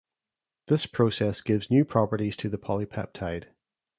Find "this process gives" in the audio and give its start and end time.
0.65-1.69